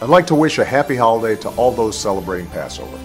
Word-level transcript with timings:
I'd 0.00 0.10
like 0.10 0.26
to 0.26 0.34
wish 0.34 0.58
a 0.58 0.64
happy 0.64 0.96
holiday 0.96 1.40
to 1.40 1.48
all 1.56 1.74
those 1.74 1.96
celebrating 1.98 2.50
Passover. 2.52 2.98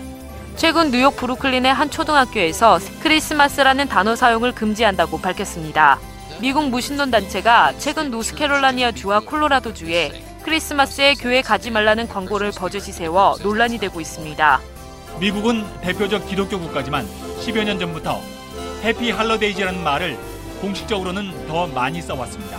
최근 0.58 0.92
뉴욕 0.92 1.16
브루클린의 1.16 1.74
한 1.74 1.90
초등학교에서 1.90 2.80
크리스마스라는 3.02 3.88
단어 3.88 4.16
사용을 4.16 4.54
금지한다고 4.54 5.22
밝혔습니다. 5.22 6.00
미국 6.42 6.70
무신론 6.70 7.10
단체가 7.10 7.74
최근 7.78 8.12
노스캐롤라니아 8.12 8.92
주와 8.92 9.22
콜로라도 9.22 9.74
주에 9.74 10.12
크리스마스에 10.44 11.14
교회 11.14 11.42
가지 11.42 11.72
말라는 11.72 12.10
광고를 12.10 12.52
버젓이 12.52 12.92
세워 12.92 13.38
논란이 13.42 13.78
되고 13.78 14.02
있습니다. 14.02 14.60
미국은 15.20 15.64
대표적 15.82 16.28
기독교 16.28 16.60
국가지만 16.60 17.08
10여 17.40 17.64
년 17.64 17.80
전부터 17.80 18.20
해피 18.84 19.12
할러데이즈라는 19.12 19.82
말을 19.82 20.18
공식적으로는 20.60 21.48
더 21.48 21.68
많이 21.68 22.02
써왔습니다. 22.02 22.58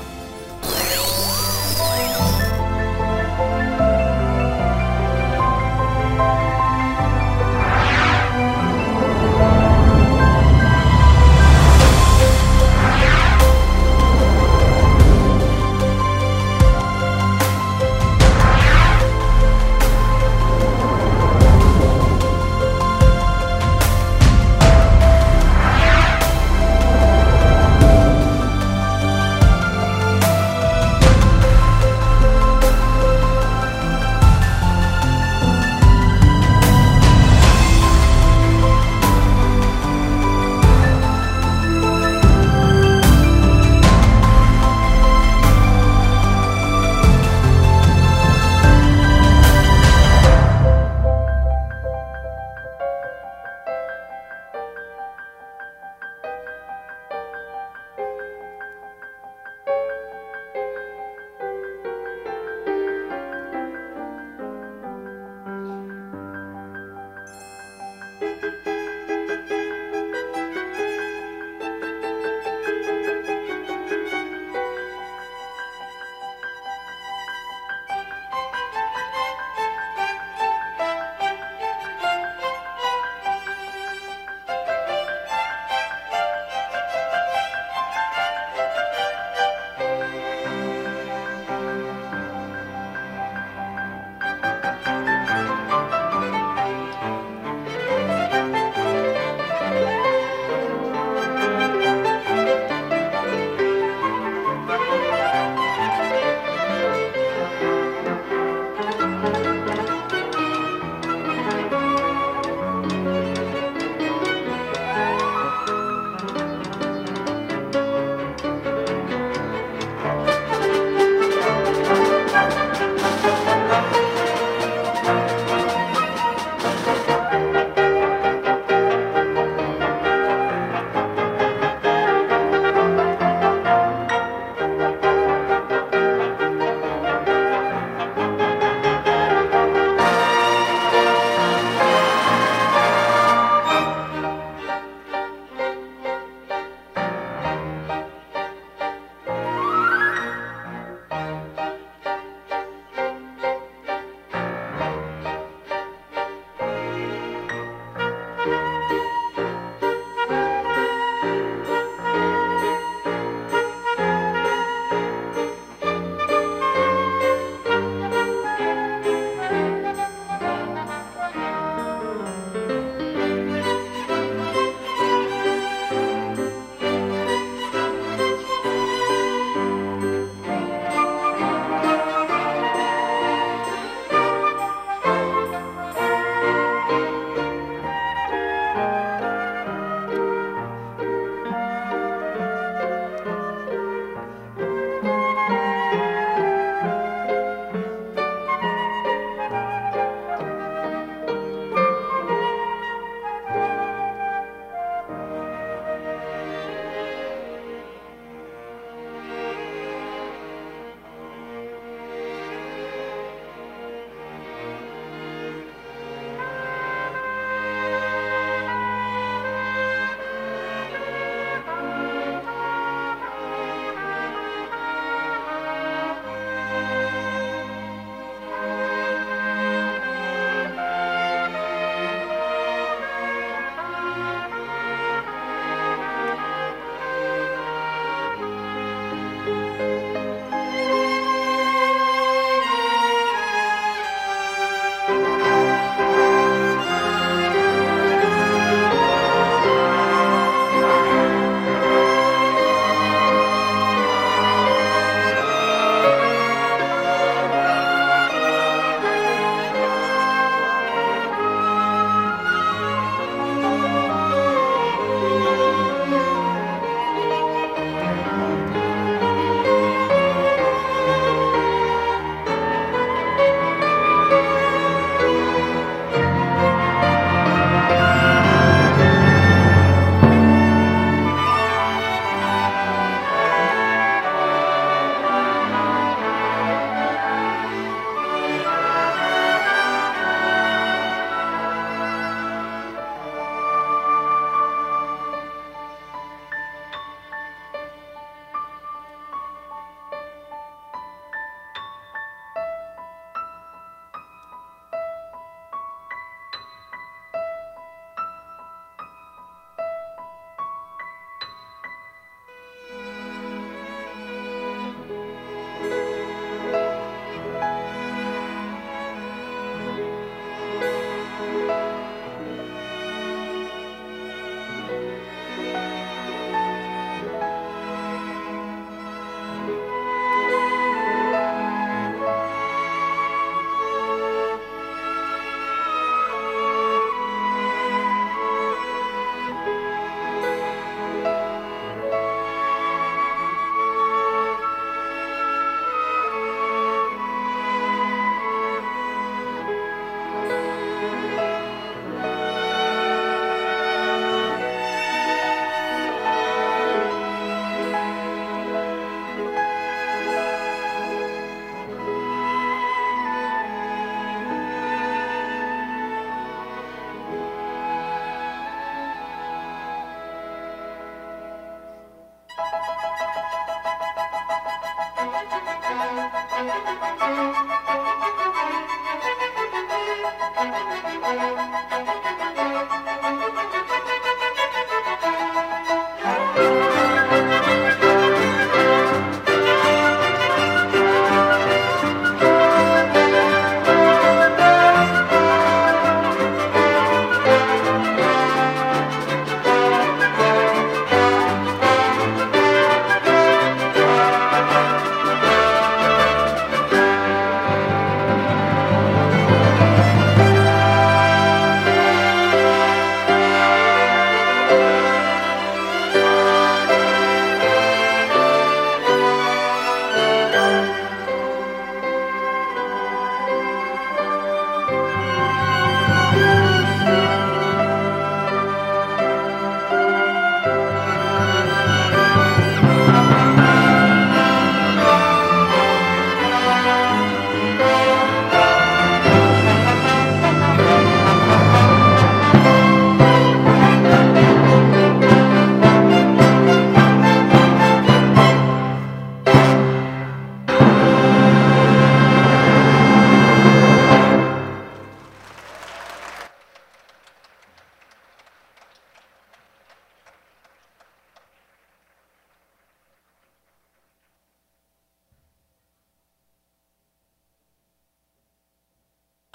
Música 381.32 381.91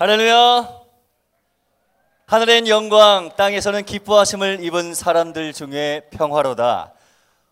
할렐루야. 0.08 0.70
하늘엔 2.28 2.70
영광, 2.70 3.30
땅에서는 3.36 3.84
기뻐하심을 3.84 4.64
입은 4.64 4.94
사람들 4.94 5.52
중에 5.52 6.04
평화로다. 6.12 6.94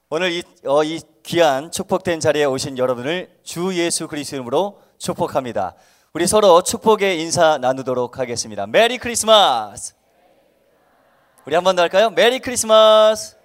오늘 0.10 0.32
이, 0.32 0.42
어, 0.66 0.82
이 0.86 1.02
귀한 1.24 1.70
축복된 1.70 2.22
자리에 2.22 2.46
오신 2.46 2.78
여러분을 2.78 3.30
주 3.44 3.78
예수 3.78 4.08
그리스도 4.08 4.38
이름으로 4.38 4.80
축복합니다. 4.98 5.76
우리 6.14 6.28
서로 6.28 6.62
축복의 6.62 7.20
인사 7.20 7.58
나누도록 7.58 8.20
하겠습니다. 8.20 8.66
메리 8.68 9.00
크리스마스. 9.00 9.94
우리 11.46 11.56
한 11.56 11.64
번 11.66 11.76
더 11.76 11.82
할까요? 11.82 12.10
메리 12.10 12.40
크리스마스. 12.40 13.36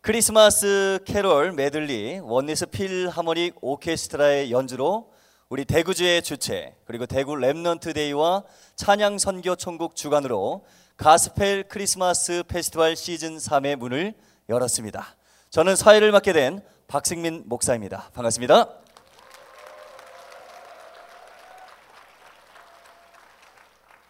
크리스마스 0.00 1.00
캐롤 1.04 1.52
메들리 1.52 2.20
원니스 2.22 2.64
필하모닉 2.64 3.56
오케스트라의 3.60 4.50
연주로 4.50 5.12
우리 5.54 5.64
대구주의 5.64 6.20
주최 6.20 6.74
그리고 6.84 7.06
대구 7.06 7.34
Remnant 7.34 7.94
Day와 7.94 8.42
찬양 8.74 9.18
선교 9.18 9.54
천국 9.54 9.94
주관으로 9.94 10.64
가스펠 10.96 11.68
크리스마스 11.68 12.42
페스티벌 12.48 12.96
시즌 12.96 13.36
3의 13.36 13.76
문을 13.76 14.14
열었습니다. 14.48 15.14
저는 15.50 15.76
사회를 15.76 16.10
맡게 16.10 16.32
된 16.32 16.60
박승민 16.88 17.44
목사입니다. 17.46 18.10
반갑습니다. 18.14 18.68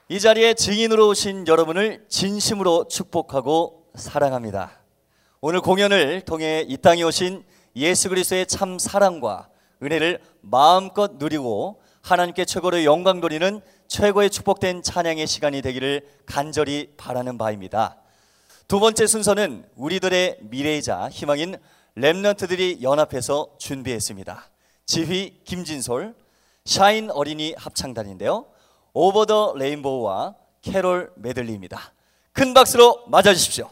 이 0.09 0.21
자리에 0.21 0.55
증인으로 0.55 1.09
오신 1.09 1.47
여러분을 1.47 2.07
진심으로 2.09 2.89
축복하고 2.89 3.91
사랑합니다. 3.95 4.81
오늘 5.43 5.61
공연을 5.61 6.23
통해 6.23 6.65
이 6.67 6.79
땅에 6.79 7.03
오신 7.03 7.45
예수 7.77 8.09
그리스도의 8.09 8.47
참 8.47 8.79
사랑과 8.79 9.51
은혜를 9.83 10.21
마음껏 10.41 11.13
누리고 11.15 11.81
하나님께 12.03 12.45
최고로 12.45 12.85
영광 12.85 13.21
돌리는 13.21 13.61
최고의 13.89 14.31
축복된 14.31 14.83
찬양의 14.83 15.27
시간이 15.27 15.63
되기를 15.63 16.07
간절히 16.27 16.93
바라는 16.97 17.39
바입니다. 17.39 17.97
두 18.69 18.81
번째 18.81 19.07
순서는 19.07 19.65
우리들의 19.77 20.39
미래이자 20.41 21.11
희망인 21.11 21.57
Remnant들이 21.97 22.83
연합해서 22.83 23.51
준비했습니다. 23.59 24.51
지휘 24.87 25.41
김진솔, 25.45 26.15
샤인 26.65 27.11
어린이 27.11 27.55
합창단인데요. 27.57 28.47
Over 28.93 29.27
the 29.27 29.55
Rainbow와 29.57 30.35
캐롤 30.63 31.13
메들리입니다. 31.17 31.93
큰 32.33 32.55
박수로 32.55 33.05
맞아주십시오. 33.07 33.71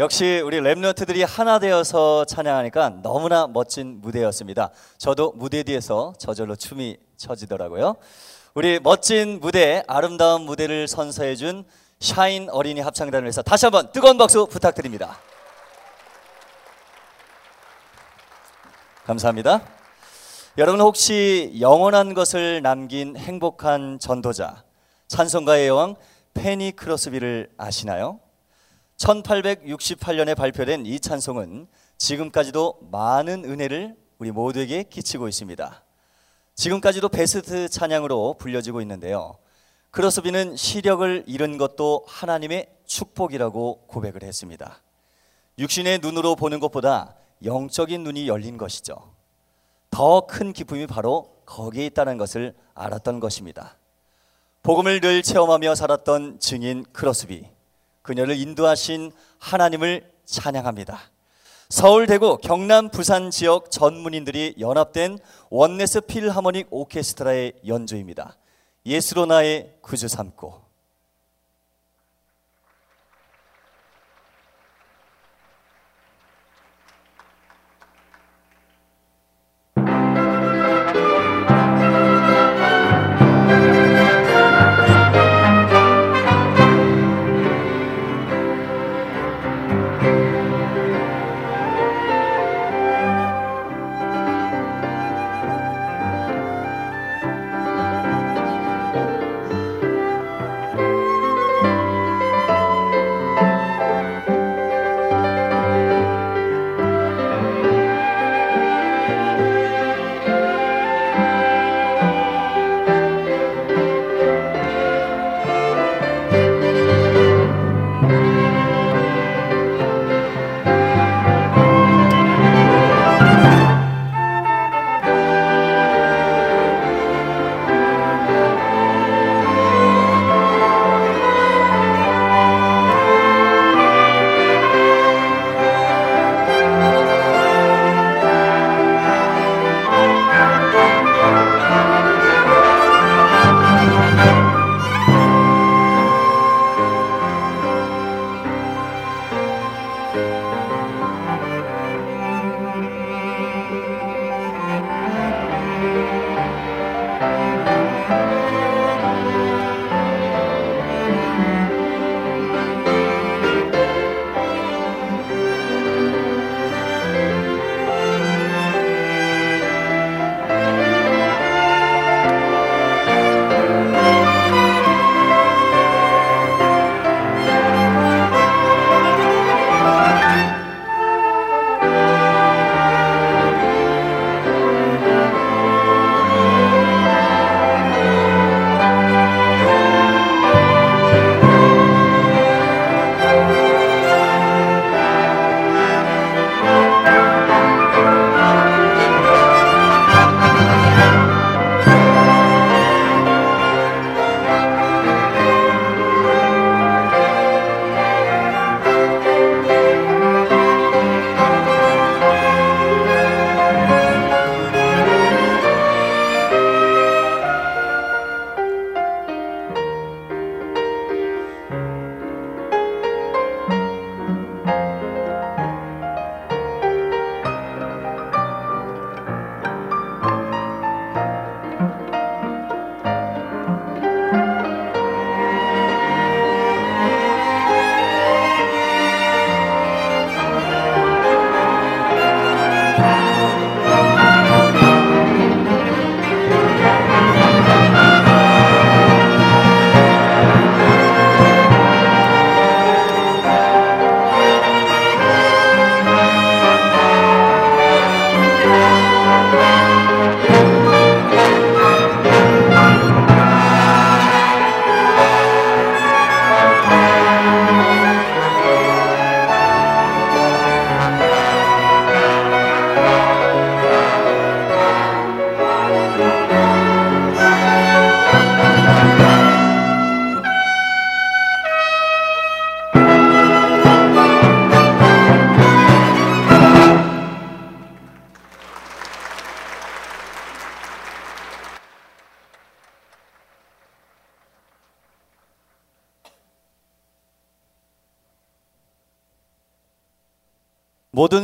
역시 0.00 0.40
우리 0.42 0.60
랩런트들이 0.60 1.26
하나 1.28 1.58
되어서 1.58 2.24
찬양하니까 2.24 3.02
너무나 3.02 3.46
멋진 3.46 4.00
무대였습니다. 4.00 4.70
저도 4.96 5.32
무대 5.36 5.62
뒤에서 5.62 6.14
저절로 6.16 6.56
춤이 6.56 6.96
쳐지더라고요. 7.18 7.96
우리 8.54 8.80
멋진 8.80 9.40
무대, 9.40 9.82
아름다운 9.86 10.46
무대를 10.46 10.88
선사해 10.88 11.36
준 11.36 11.64
샤인 11.98 12.48
어린이 12.48 12.80
합창단을 12.80 13.24
위해서 13.24 13.42
다시 13.42 13.66
한번 13.66 13.92
뜨거운 13.92 14.16
박수 14.16 14.46
부탁드립니다. 14.46 15.18
감사합니다. 19.04 19.60
여러분 20.56 20.80
혹시 20.80 21.54
영원한 21.60 22.14
것을 22.14 22.62
남긴 22.62 23.18
행복한 23.18 23.98
전도자 23.98 24.64
찬송가의 25.08 25.68
여왕 25.68 25.96
페니 26.32 26.72
크로스비를 26.72 27.50
아시나요? 27.58 28.18
1868년에 29.00 30.36
발표된 30.36 30.84
이 30.84 31.00
찬송은 31.00 31.66
지금까지도 31.96 32.80
많은 32.90 33.44
은혜를 33.44 33.96
우리 34.18 34.30
모두에게 34.30 34.82
끼치고 34.82 35.26
있습니다. 35.28 35.82
지금까지도 36.54 37.08
베스트 37.08 37.68
찬양으로 37.68 38.34
불려지고 38.34 38.82
있는데요. 38.82 39.38
크로스비는 39.90 40.56
시력을 40.56 41.24
잃은 41.26 41.56
것도 41.56 42.04
하나님의 42.06 42.68
축복이라고 42.84 43.86
고백을 43.86 44.22
했습니다. 44.22 44.82
육신의 45.58 46.00
눈으로 46.00 46.36
보는 46.36 46.60
것보다 46.60 47.16
영적인 47.42 48.04
눈이 48.04 48.28
열린 48.28 48.58
것이죠. 48.58 49.14
더 49.90 50.26
큰 50.26 50.52
기쁨이 50.52 50.86
바로 50.86 51.34
거기에 51.46 51.86
있다는 51.86 52.18
것을 52.18 52.54
알았던 52.74 53.18
것입니다. 53.18 53.78
복음을 54.62 55.00
늘 55.00 55.22
체험하며 55.22 55.74
살았던 55.74 56.38
증인 56.38 56.84
크로스비. 56.92 57.59
그녀를 58.02 58.36
인도하신 58.36 59.12
하나님을 59.38 60.10
찬양합니다. 60.24 60.98
서울, 61.68 62.06
대구, 62.06 62.38
경남, 62.38 62.90
부산 62.90 63.30
지역 63.30 63.70
전문인들이 63.70 64.56
연합된 64.58 65.18
원네스 65.50 66.02
필하모닉 66.02 66.66
오케스트라의 66.70 67.52
연주입니다. 67.66 68.36
예수로 68.84 69.26
나의 69.26 69.76
구주 69.80 70.08
삼고 70.08 70.69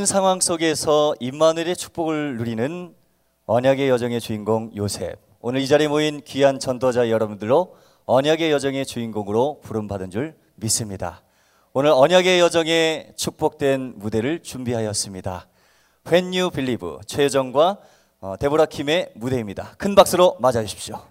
상황 0.06 0.40
속에서 0.40 1.16
임마누엘의 1.18 1.74
축복을 1.76 2.36
누리는 2.36 2.94
언약의 3.46 3.88
여정의 3.88 4.20
주인공 4.20 4.70
요셉. 4.76 5.18
오늘 5.40 5.60
이 5.60 5.66
자리에 5.66 5.88
모인 5.88 6.20
귀한 6.24 6.60
전도자 6.60 7.10
여러분들로 7.10 7.74
언약의 8.04 8.52
여정의 8.52 8.86
주인공으로 8.86 9.60
부름받은 9.62 10.10
줄 10.10 10.36
믿습니다. 10.54 11.22
오늘 11.72 11.90
언약의 11.90 12.38
여정에 12.38 13.08
축복된 13.16 13.94
무대를 13.96 14.42
준비하였습니다. 14.44 15.48
When 16.08 16.26
You 16.26 16.50
Believe 16.50 16.98
최정과 17.06 17.78
어, 18.20 18.36
데보라 18.38 18.66
킴의 18.66 19.10
무대입니다. 19.16 19.74
큰 19.76 19.96
박수로 19.96 20.36
맞아 20.38 20.62
주십시오. 20.62 21.02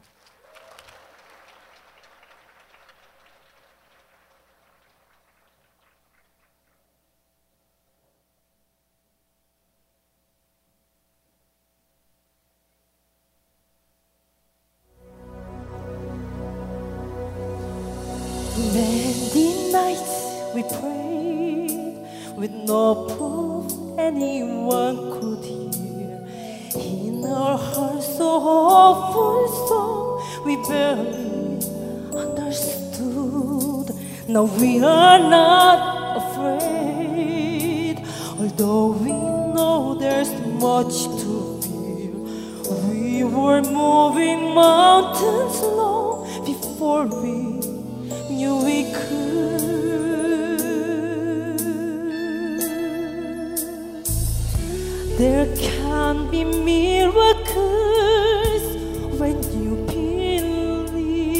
No 22.68 23.06
proof 23.06 23.72
anyone 24.00 24.98
could 25.14 25.44
hear. 25.46 26.28
In 26.76 27.24
our 27.26 27.58
hearts, 27.58 28.18
so 28.18 28.28
awful 28.28 29.48
song 29.68 30.44
we 30.46 30.56
barely 30.68 31.60
understood. 32.24 33.94
Now 34.28 34.46
we 34.60 34.84
are 34.84 35.20
not 35.20 36.18
afraid, 36.22 38.02
although 38.40 38.88
we 38.94 39.12
know 39.12 39.96
there's 40.00 40.32
much 40.60 41.04
to 41.22 41.62
fear. 41.62 42.14
We 42.90 43.24
were 43.24 43.62
moving 43.62 44.56
mountains 44.56 45.62
long 45.62 46.26
before 46.46 47.06
we 47.06 47.36
knew 48.30 48.56
we 48.66 48.92
could. 48.92 49.65
There 55.18 55.48
can 55.56 56.30
be 56.30 56.44
miracles 56.44 57.56
when 59.18 59.42
you 59.64 59.76
believe. 60.98 61.32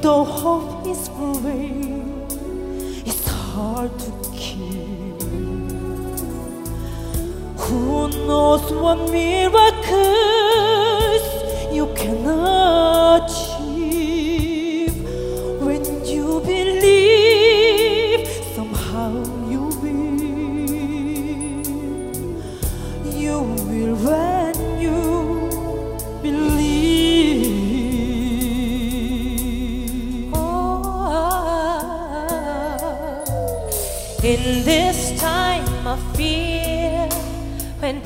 Though 0.00 0.24
hope 0.24 0.86
is 0.86 1.06
brave, 1.10 2.02
it's 3.04 3.28
hard 3.28 3.90
to 3.98 4.10
keep. 4.32 5.20
Who 7.58 8.08
knows 8.26 8.72
what 8.72 9.10
miracles 9.10 9.94
you 11.74 11.92
can 11.94 12.26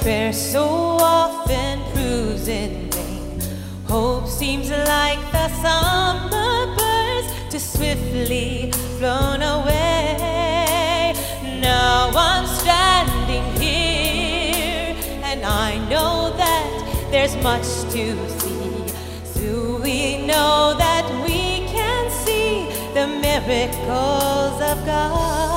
prayer 0.08 0.32
so 0.32 0.64
often 1.02 1.82
proves 1.92 2.48
in 2.48 2.90
vain, 2.90 3.42
hope 3.86 4.26
seems 4.26 4.70
like 4.70 5.20
the 5.32 5.48
summer 5.60 6.74
birds 6.78 7.28
too 7.50 7.58
swiftly 7.58 8.72
flown 8.96 9.42
away. 9.42 11.12
Now 11.60 12.10
I'm 12.14 12.46
standing 12.46 13.44
here, 13.60 14.96
and 15.24 15.44
I 15.44 15.76
know 15.90 16.34
that 16.38 17.10
there's 17.10 17.36
much 17.42 17.68
to 17.92 18.04
see. 18.40 18.88
So 19.34 19.78
we 19.82 20.26
know 20.26 20.74
that 20.78 21.04
we 21.22 21.68
can 21.68 22.10
see 22.24 22.70
the 22.94 23.06
miracles 23.06 24.58
of 24.72 24.86
God. 24.86 25.47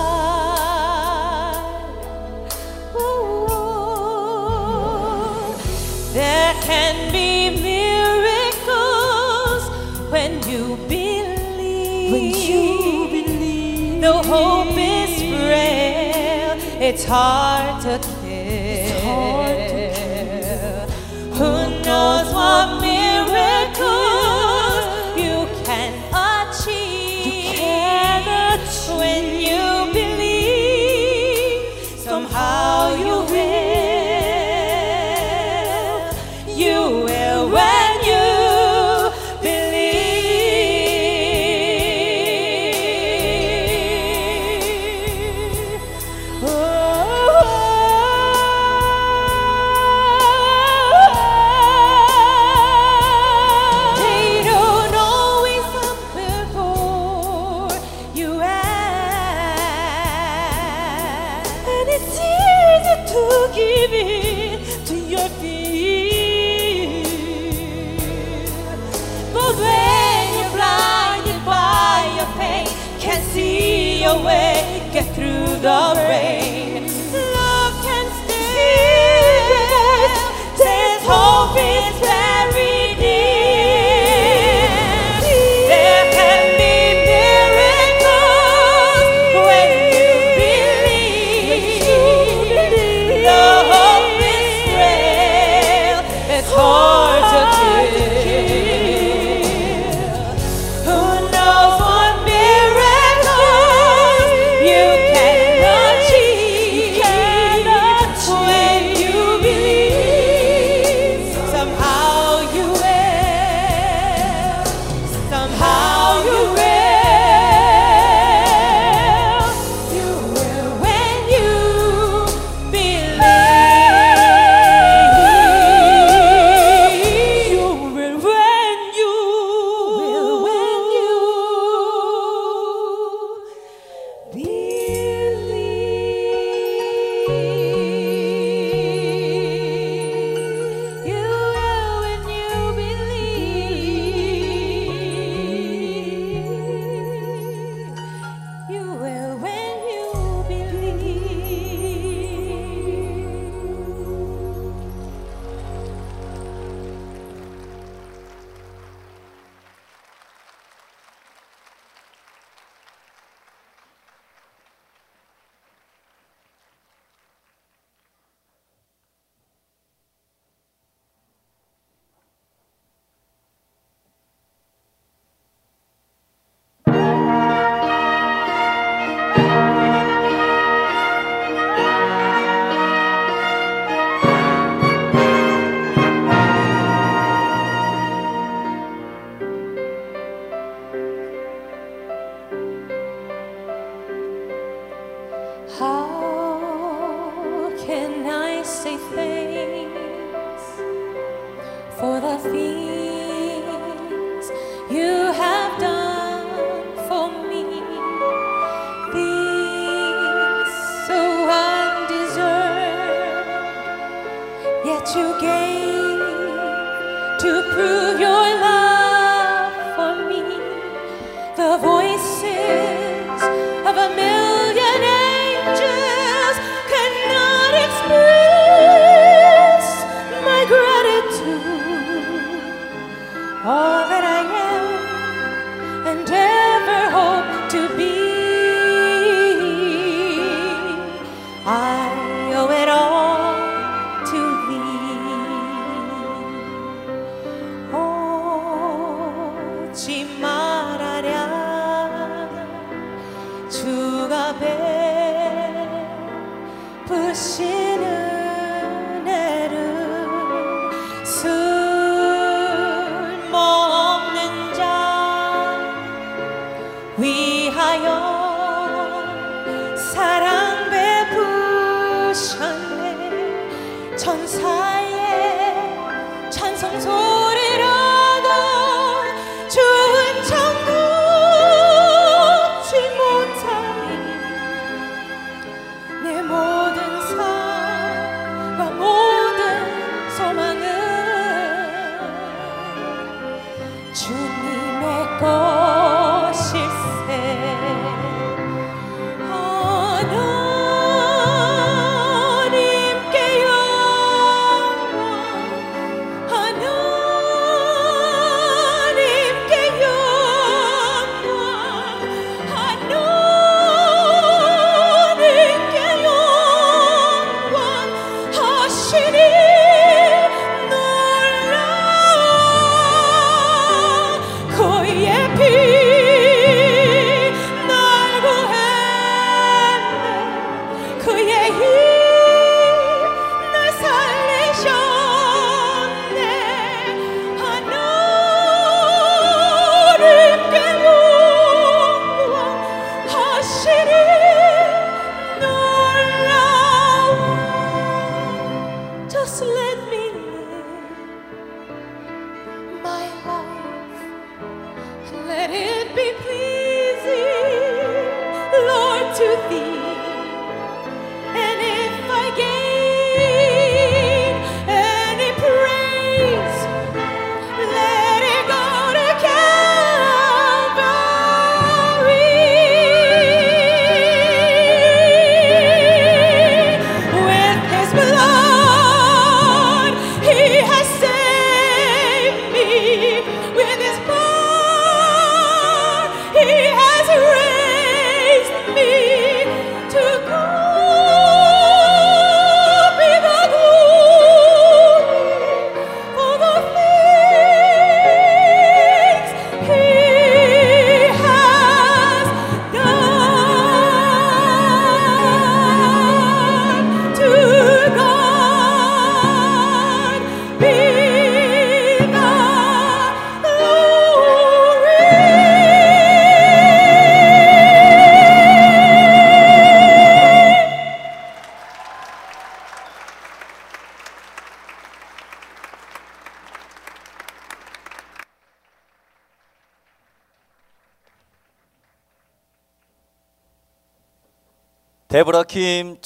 Though 14.01 14.23
hope 14.23 14.75
is 14.77 15.21
frail, 15.21 16.57
it's 16.81 17.05
hard 17.05 17.81
to 17.83 17.99
get 74.91 75.05
through 75.15 75.45
the 75.61 76.05
rain. 76.09 76.40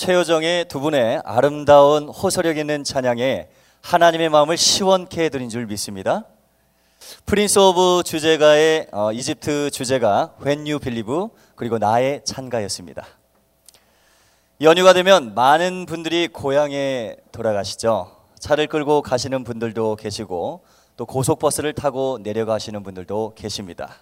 최효정의 0.06 0.66
두 0.66 0.82
분의 0.82 1.24
아름다운 1.26 2.10
호소력 2.10 2.58
있는 2.58 2.84
찬양에 2.84 3.48
하나님의 3.82 4.30
마음을 4.30 4.56
시원케 4.56 5.24
해드린 5.24 5.50
줄 5.50 5.66
믿습니다. 5.66 6.26
Prince 7.26 7.58
of 7.58 8.04
주제가의 8.06 8.90
어, 8.92 9.12
이집트 9.12 9.72
주제가 9.72 10.36
When 10.46 10.60
You 10.60 10.78
Believe 10.78 11.30
그리고 11.56 11.80
나의 11.80 12.22
찬가였습니다. 12.24 13.04
연휴가 14.62 14.94
되면 14.94 15.34
많은 15.34 15.88
분들이 15.88 16.28
고향에 16.28 17.16
돌아가시죠. 17.32 18.16
차를 18.38 18.68
끌고 18.68 19.02
가시는 19.02 19.44
분들도 19.44 19.96
계시고 19.96 20.64
또 20.98 21.06
고속버스를 21.08 21.74
타고 21.74 22.20
내려가시는 22.22 22.84
분들도 22.84 23.34
계십니다. 23.36 23.96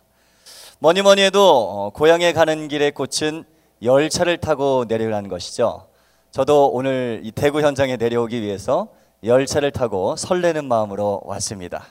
뭐니 0.80 1.02
뭐니 1.02 1.22
해도 1.22 1.70
어, 1.70 1.89
고향에 1.92 2.34
가는 2.34 2.68
길의 2.68 2.92
꽃은 2.92 3.46
열차를 3.82 4.39
타고 4.39 4.84
내려가는 4.86 5.30
것이죠. 5.30 5.93
저도 6.34 6.69
오늘 6.69 7.22
이 7.24 7.32
대구 7.32 7.62
현장에 7.62 7.96
내려오기 7.96 8.41
위해서 8.41 8.88
열차를 9.24 9.69
타고 9.69 10.15
설레는 10.15 10.65
마음으로 10.67 11.22
왔습니다. 11.26 11.86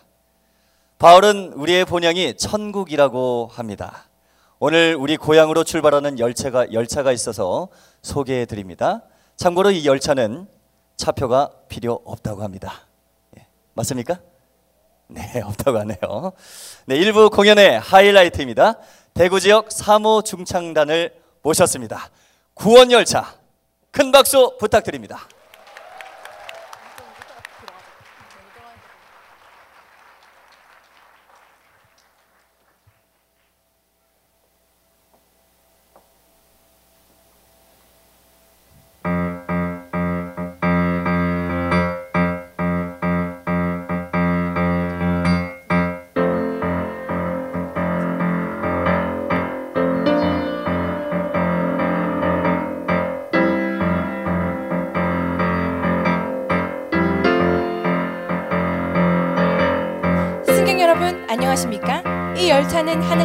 바울은 0.99 1.53
우리의 1.53 1.85
본향이 1.85 2.37
천국이라고 2.37 3.49
합니다. 3.53 4.09
오늘 4.59 4.97
우리 4.99 5.17
고향으로 5.17 5.63
출발하는 5.63 6.19
열차가 6.19 6.73
열차가 6.73 7.13
있어서 7.13 7.69
소개해 8.03 8.47
드립니다. 8.47 9.03
참고로 9.37 9.71
이 9.71 9.87
열차는 9.87 10.49
차표가 10.97 11.53
필요 11.69 12.03
없다고 12.05 12.43
합니다. 12.43 12.89
예, 13.39 13.47
맞습니까? 13.75 14.19
네, 15.07 15.41
없다고 15.47 15.79
하네요. 15.79 16.33
네, 16.87 16.97
일부 16.97 17.31
공연의 17.31 17.79
하이라이트입니다. 17.79 18.75
대구 19.15 19.39
지역 19.39 19.71
사모 19.71 20.23
중창단을 20.23 21.15
모셨습니다. 21.43 22.11
구원 22.55 22.91
열차 22.91 23.41
큰 23.93 24.11
박수 24.11 24.57
부탁드립니다. 24.59 25.29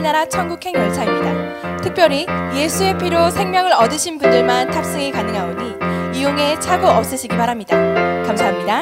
하늘나라 0.08 0.26
천국행 0.30 0.74
열차입니다. 0.74 1.78
특별히 1.82 2.26
예수의 2.56 2.98
피로 2.98 3.30
생명을 3.30 3.74
얻으신 3.74 4.18
분들만 4.18 4.72
탑승이 4.72 5.12
가능하오니 5.12 6.18
이용에 6.18 6.58
착오 6.60 6.88
없으시기 6.88 7.36
바랍니다. 7.36 7.76
감사합니다. 8.26 8.80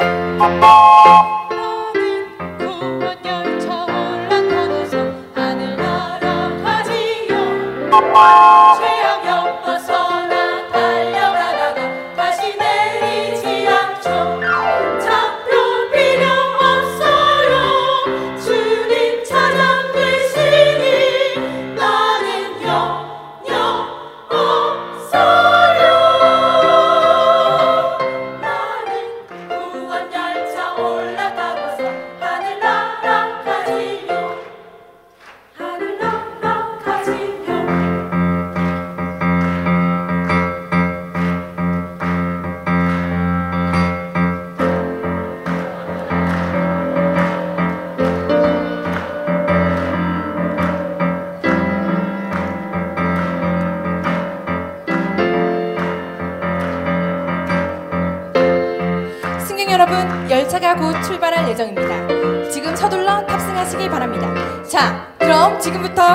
하늘나라 5.34 6.52
가지요 6.64 7.90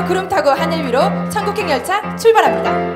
그럼 0.07 0.28
타고 0.28 0.51
하늘 0.51 0.86
위로 0.86 1.01
천국행 1.30 1.68
열차 1.68 2.16
출발합니다. 2.16 2.89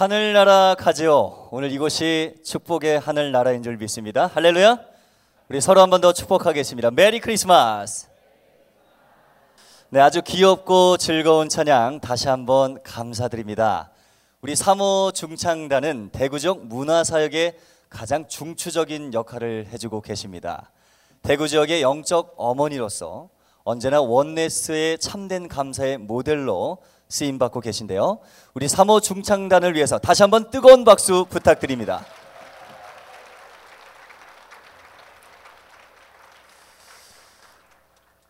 하늘나라 0.00 0.74
가지요. 0.78 1.48
오늘 1.50 1.72
이곳이 1.72 2.34
축복의 2.44 3.00
하늘나라인 3.00 3.62
줄 3.62 3.78
믿습니다. 3.78 4.26
할렐루야. 4.26 4.78
우리 5.48 5.58
서로 5.62 5.80
한 5.80 5.88
번 5.88 6.02
더 6.02 6.12
축복하겠습니다. 6.12 6.90
메리 6.90 7.18
크리스마스. 7.18 8.06
네, 9.88 10.00
아주 10.00 10.20
귀엽고 10.20 10.98
즐거운 10.98 11.48
찬양 11.48 12.00
다시 12.00 12.28
한번 12.28 12.82
감사드립니다. 12.82 13.90
우리 14.42 14.54
사모 14.54 15.12
중창단은 15.14 16.10
대구 16.12 16.38
지역 16.38 16.66
문화사역의 16.66 17.56
가장 17.88 18.28
중추적인 18.28 19.14
역할을 19.14 19.68
해주고 19.72 20.02
계십니다. 20.02 20.72
대구 21.22 21.48
지역의 21.48 21.80
영적 21.80 22.34
어머니로서 22.36 23.30
언제나 23.64 24.02
원네스의 24.02 24.98
참된 24.98 25.48
감사의 25.48 25.96
모델로 25.96 26.82
쓰임 27.08 27.38
받고 27.38 27.60
계신데요. 27.60 28.18
우리 28.54 28.66
3호 28.66 29.02
중창단을 29.02 29.74
위해서 29.74 29.98
다시 29.98 30.22
한번 30.22 30.50
뜨거운 30.50 30.84
박수 30.84 31.24
부탁드립니다. 31.28 32.04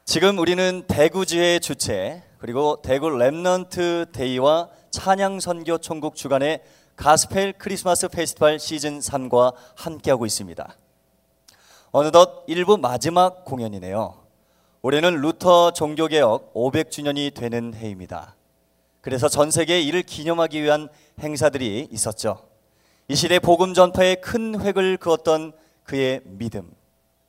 지금 0.05 0.39
우리는 0.39 0.85
대구지회 0.87 1.59
주최 1.59 2.23
그리고 2.39 2.81
대구 2.83 3.09
Remnant 3.09 4.13
Day와 4.13 4.69
찬양 4.91 5.41
선교 5.41 5.79
총국 5.79 6.15
주관의 6.15 6.63
가스펠 6.97 7.55
크리스마스 7.59 8.09
페스티벌 8.09 8.59
시즌 8.59 9.01
3과 9.01 9.55
함께하고 9.75 10.25
있습니다. 10.25 10.77
어느덧 11.91 12.45
일부 12.47 12.79
마지막 12.79 13.45
공연이네요. 13.45 14.15
올해는 14.83 15.21
루터 15.21 15.73
종교개혁 15.73 16.55
500주년이 16.55 17.35
되는 17.35 17.75
해입니다. 17.75 18.36
그래서 19.07 19.29
전 19.29 19.53
세계에 19.53 19.81
이를 19.83 20.03
기념하기 20.03 20.61
위한 20.65 20.89
행사들이 21.21 21.87
있었죠. 21.93 22.41
이 23.07 23.15
시대 23.15 23.39
복음 23.39 23.73
전파에 23.73 24.17
큰 24.17 24.61
획을 24.61 24.97
그었던 24.97 25.53
그의 25.85 26.23
믿음, 26.25 26.69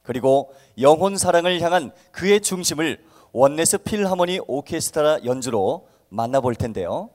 그리고 0.01 0.51
영혼 0.81 1.17
사랑을 1.17 1.61
향한 1.61 1.91
그의 2.11 2.41
중심을 2.41 3.05
원네스 3.31 3.77
필하모니 3.83 4.39
오케스트라 4.47 5.19
연주로 5.25 5.87
만나볼 6.09 6.55
텐데요. 6.55 7.11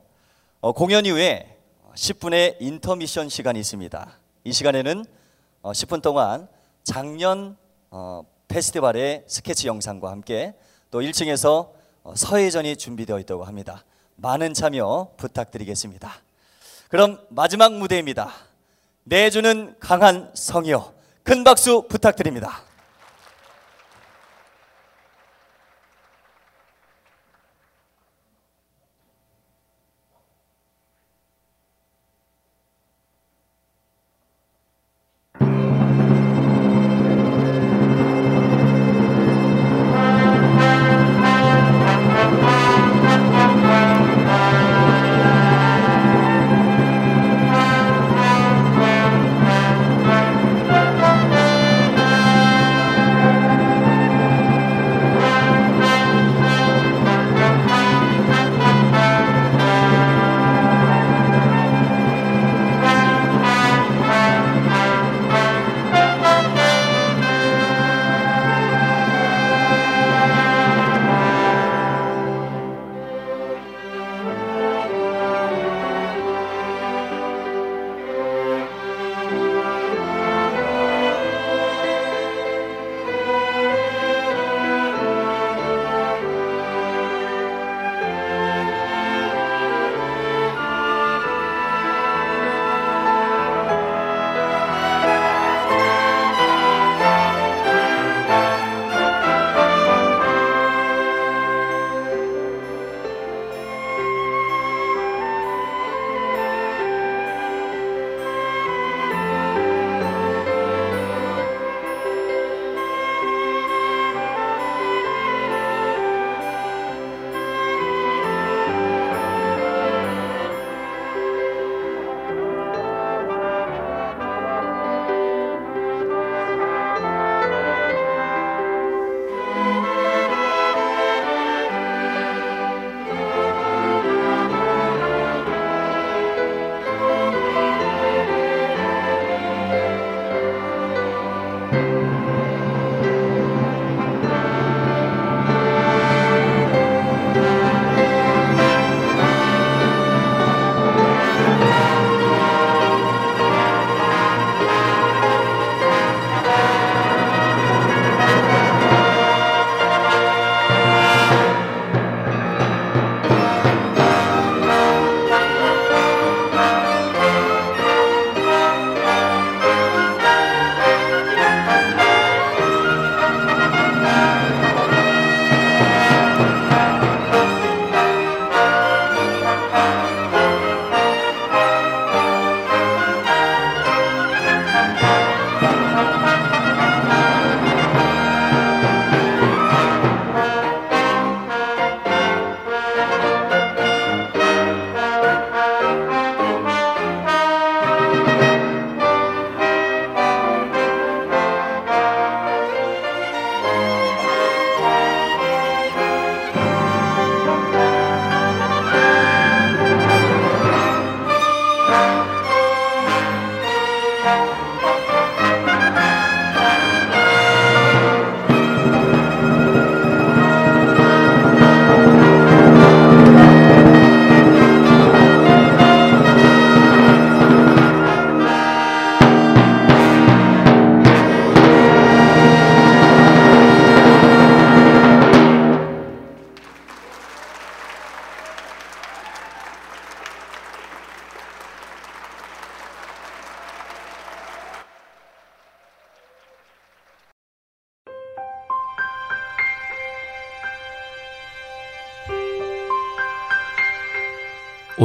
어, 0.61 0.71
공연 0.71 1.05
이후에 1.05 1.57
10분의 1.95 2.55
인터미션 2.61 3.27
시간이 3.27 3.59
있습니다. 3.59 4.17
이 4.45 4.53
시간에는 4.53 5.03
어, 5.61 5.71
10분 5.73 6.01
동안 6.01 6.47
작년 6.85 7.57
어, 7.91 8.23
페스티벌의 8.47 9.25
스케치 9.27 9.67
영상과 9.67 10.09
함께 10.09 10.53
또 10.89 11.01
1층에서 11.01 11.71
어, 12.03 12.13
서예전이 12.15 12.77
준비되어 12.77 13.19
있다고 13.19 13.43
합니다. 13.43 13.83
많은 14.23 14.53
참여 14.53 15.11
부탁드리겠습니다. 15.17 16.09
그럼 16.87 17.19
마지막 17.27 17.73
무대입니다. 17.73 18.31
내주는 19.03 19.75
강한 19.81 20.31
성이여 20.33 20.93
큰 21.23 21.43
박수 21.43 21.85
부탁드립니다. 21.89 22.63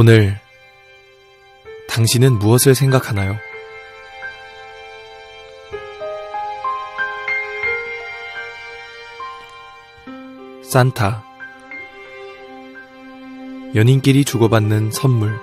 오늘 0.01 0.38
당신은 1.88 2.38
무엇을 2.38 2.76
생각하나요? 2.76 3.36
산타 10.62 11.24
연인끼리 13.74 14.24
주고받는 14.24 14.92
선물 14.92 15.36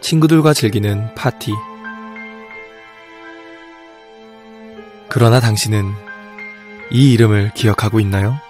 친구들과 0.00 0.54
즐기는 0.54 1.14
파티 1.14 1.52
그러나 5.08 5.38
당신은 5.38 5.84
이 6.90 7.12
이름을 7.12 7.52
기억하고 7.54 8.00
있나요? 8.00 8.40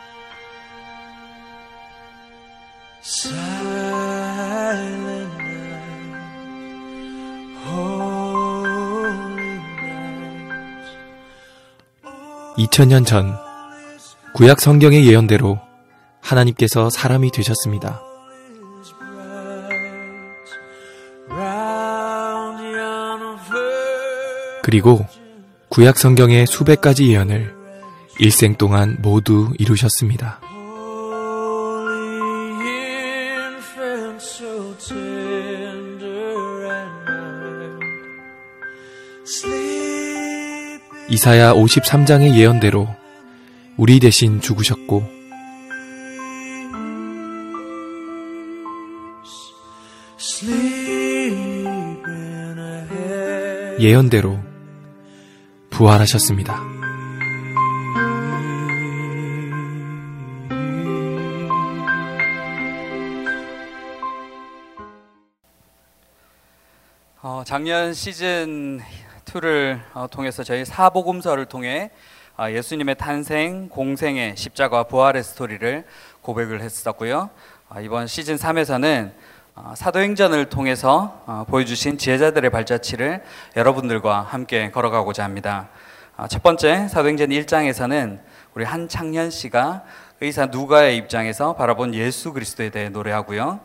2000년 12.56 13.06
전 13.06 13.34
구약 14.34 14.60
성경의 14.60 15.06
예언대로 15.06 15.58
하나님께서 16.20 16.90
사람이 16.90 17.30
되셨습니다. 17.30 18.00
그리고 24.62 25.04
구약 25.68 25.98
성경의 25.98 26.46
수백 26.46 26.80
가지 26.80 27.08
예언을 27.10 27.54
일생 28.18 28.54
동안 28.56 28.96
모두 29.00 29.50
이루셨습니다. 29.58 30.40
이사야 41.12 41.52
53장의 41.52 42.36
예언대로 42.36 42.88
우리 43.76 44.00
대신 44.00 44.40
죽으셨고. 44.40 45.02
예언대로 53.78 54.38
부활하셨습니다. 55.68 56.58
어, 67.20 67.42
작년 67.44 67.92
시즌 67.92 68.80
2를 69.32 69.80
어, 69.94 70.06
통해서 70.10 70.44
저희 70.44 70.64
사복음서를 70.64 71.46
통해 71.46 71.90
어, 72.36 72.50
예수님의 72.50 72.96
탄생, 72.96 73.68
공생의 73.68 74.36
십자가 74.36 74.82
부활의 74.82 75.22
스토리를 75.22 75.84
고백을 76.20 76.60
했었고요. 76.60 77.30
어, 77.68 77.80
이번 77.80 78.06
시즌 78.06 78.36
3에서는 78.36 79.12
어, 79.54 79.72
사도행전을 79.74 80.46
통해서 80.46 81.22
어, 81.26 81.44
보여주신 81.48 81.98
제자들의 81.98 82.50
발자취를 82.50 83.22
여러분들과 83.56 84.20
함께 84.20 84.70
걸어가고자 84.70 85.24
합니다. 85.24 85.68
어, 86.16 86.26
첫 86.26 86.42
번째 86.42 86.88
사도행전 86.88 87.30
1장에서는 87.30 88.20
우리 88.54 88.64
한창현 88.64 89.30
씨가 89.30 89.84
의사 90.20 90.46
누가의 90.46 90.96
입장에서 90.98 91.54
바라본 91.54 91.94
예수 91.94 92.32
그리스도에 92.32 92.68
대해 92.70 92.90
노래하고요. 92.90 93.60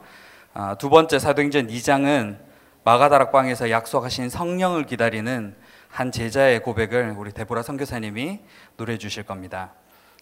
아, 0.53 0.75
두 0.75 0.89
번째 0.89 1.19
사도행전 1.19 1.67
2장은 1.67 2.46
마가다락 2.87 3.33
방에서 3.33 3.69
약속하신 3.69 4.29
성령을 4.29 4.85
기다리는 4.85 5.57
한 5.89 6.09
제자의 6.09 6.61
고백을 6.61 7.15
우리 7.17 7.33
데보라 7.33 7.61
선교사님이 7.61 8.39
노래해 8.77 8.97
주실 8.97 9.23
겁니다. 9.23 9.73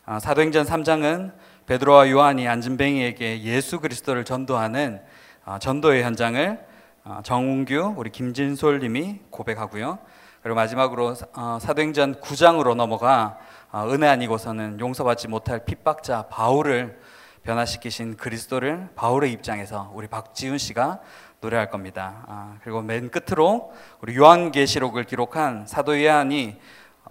아, 0.03 0.18
사도행전 0.18 0.66
3장은 0.66 1.32
베드로와 1.68 2.09
요한이 2.09 2.47
안진뱅이에게 2.47 3.43
예수 3.43 3.80
그리스도를 3.80 4.26
전도하는 4.26 4.99
아, 5.45 5.59
전도의 5.59 6.01
현장을 6.01 6.59
아, 7.03 7.22
정웅규 7.24 7.93
우리 7.97 8.09
김진솔 8.09 8.80
님이 8.80 9.20
고백하고요. 9.30 9.99
그리고 10.41 10.55
마지막으로 10.55 11.13
어, 11.36 11.59
사도행전 11.61 12.16
9장으로 12.16 12.74
넘어가 12.74 13.38
어, 13.72 13.88
은혜 13.91 14.07
아니고서는 14.07 14.80
용서받지 14.80 15.28
못할 15.28 15.66
핍박자 15.66 16.30
바울을 16.30 16.99
변화시키신 17.45 18.18
그리스도를 18.18 18.89
바울의 18.95 19.32
입장에서 19.32 19.91
우리 19.93 20.07
박지훈 20.07 20.57
씨가 20.57 20.99
노래할 21.45 21.69
겁니다. 21.69 22.23
아, 22.27 22.57
그리고 22.63 22.81
맨 22.81 23.11
끝으로 23.11 23.71
우리 24.01 24.17
요한계시록을 24.17 25.03
기록한 25.03 25.67
사도 25.67 26.03
요한이 26.03 26.57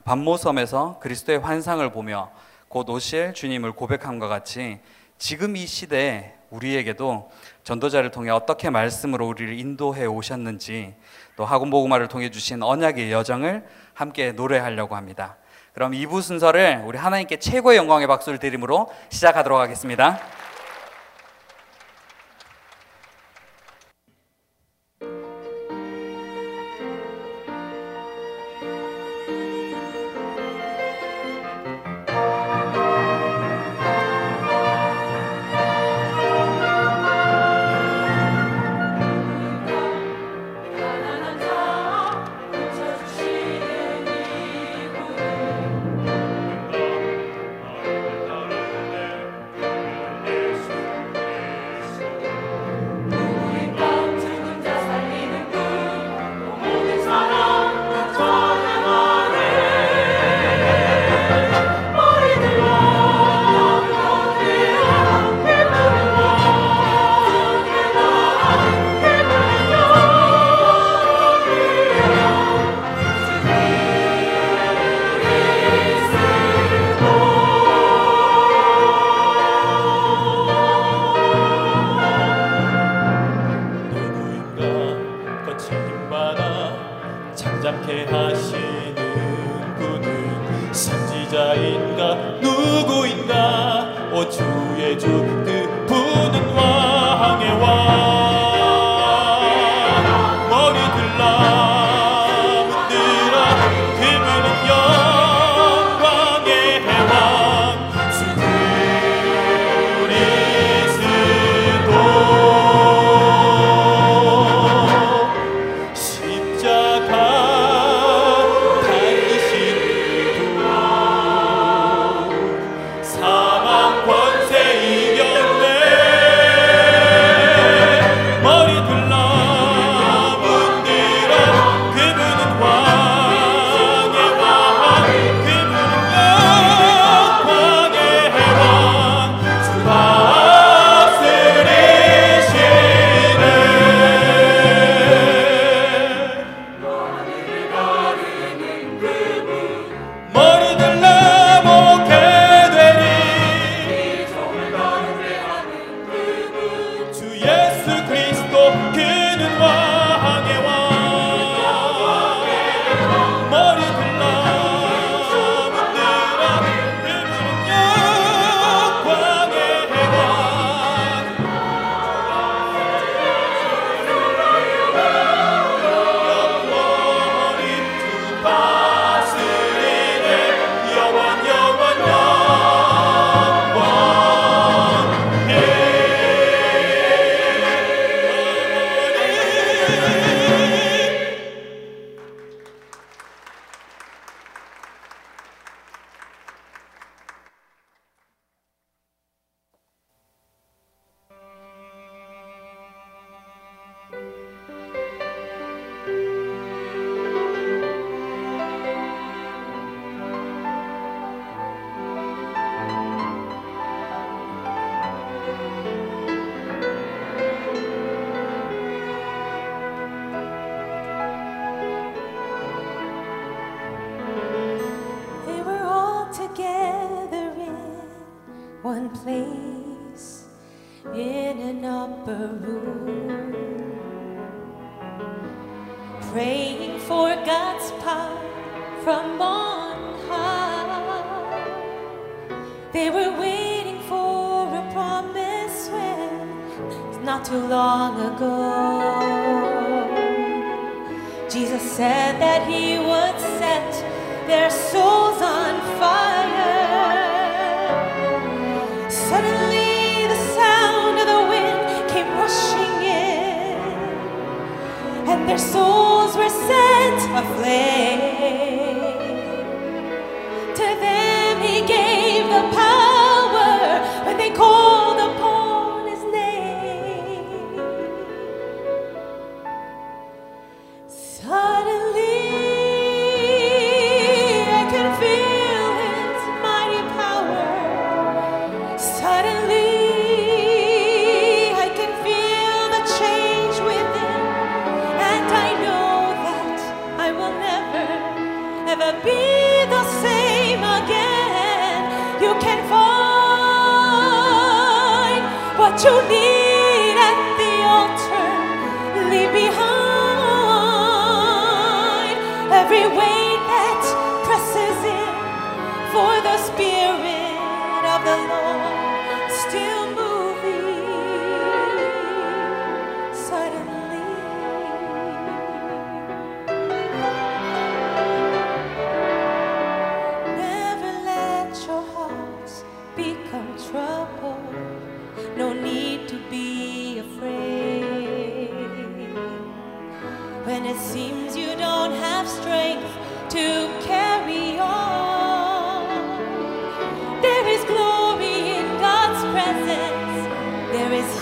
반모섬에서 0.04 0.98
그리스도의 1.00 1.38
환상을 1.38 1.88
보며 1.92 2.30
곧 2.68 2.90
오실 2.90 3.34
주님을 3.34 3.72
고백함과 3.72 4.26
같이 4.26 4.80
지금 5.18 5.56
이 5.56 5.66
시대에 5.66 6.34
우리에게도 6.50 7.30
전도자를 7.62 8.10
통해 8.10 8.30
어떻게 8.30 8.70
말씀으로 8.70 9.28
우리를 9.28 9.58
인도해 9.58 10.06
오셨는지 10.06 10.94
또 11.36 11.44
학원 11.44 11.70
보고마를 11.70 12.08
통해 12.08 12.30
주신 12.30 12.62
언약의 12.62 13.12
여정을 13.12 13.64
함께 13.94 14.32
노래하려고 14.32 14.96
합니다. 14.96 15.36
그럼 15.72 15.92
2부 15.92 16.22
순서를 16.22 16.82
우리 16.84 16.98
하나님께 16.98 17.38
최고의 17.38 17.78
영광의 17.78 18.06
박수를 18.08 18.38
드림으로 18.38 18.92
시작하도록 19.10 19.58
하겠습니다. 19.58 20.20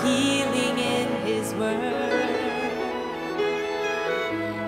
healing 0.05 0.79
in 0.79 1.09
His 1.27 1.55
Word. 1.55 1.79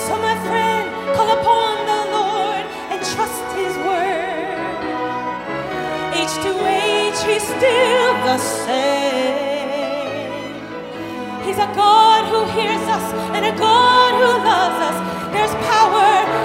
So, 0.06 0.12
my 0.28 0.36
friend, 0.48 0.84
call 1.14 1.30
upon 1.38 1.74
the 1.92 2.02
Lord 2.18 2.64
and 2.90 3.00
trust 3.14 3.46
His 3.54 3.74
Word. 3.88 4.58
Age 6.18 6.34
to 6.46 6.52
age, 6.66 7.18
He's 7.30 7.46
still 7.46 8.12
the 8.28 8.38
same. 8.38 9.46
He's 11.46 11.58
a 11.58 11.70
God 11.74 12.22
who 12.32 12.40
hears 12.58 12.82
us 12.96 13.06
and 13.36 13.46
a 13.46 13.56
God 13.56 14.12
who 14.20 14.30
loves 14.42 14.80
us. 14.88 14.98
There's 15.32 15.54
power 15.70 16.35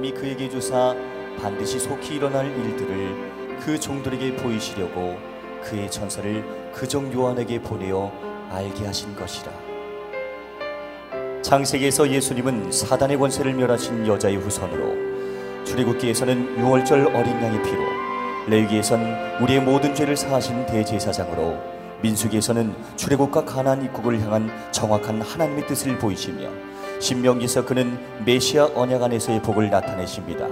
사람이 0.00 0.12
그에게 0.12 0.48
주사 0.48 0.94
반드시 1.40 1.78
속히 1.78 2.16
일어날 2.16 2.46
일들을 2.46 3.58
그 3.60 3.78
종들에게 3.78 4.36
보이시려고 4.36 5.18
그의 5.62 5.90
천사를 5.90 6.72
그정 6.72 7.12
요한에게 7.12 7.60
보내어 7.60 8.10
알게 8.50 8.86
하신 8.86 9.14
것이라. 9.14 9.52
창세기에서 11.42 12.10
예수님은 12.10 12.72
사단의 12.72 13.18
권세를 13.18 13.54
멸하신 13.54 14.06
여자의 14.06 14.36
후손으로 14.36 15.64
출애굽기에서는 15.64 16.56
6월절 16.56 17.14
어린 17.14 17.42
양의 17.42 17.62
피로 17.62 17.82
레위기에선 18.48 19.42
우리의 19.42 19.60
모든 19.60 19.94
죄를 19.94 20.16
사하신 20.16 20.66
대제사장으로 20.66 21.58
민수기에서는 22.02 22.74
출애굽과 22.96 23.44
가나안 23.44 23.84
입국을 23.84 24.18
향한 24.20 24.50
정확한 24.72 25.20
하나님의 25.20 25.66
뜻을 25.66 25.98
보이시며 25.98 26.48
신명기서 27.00 27.64
그는 27.64 27.98
메시아 28.24 28.70
언약 28.74 29.02
안에서의 29.02 29.42
복을 29.42 29.70
나타내십니다. 29.70 30.46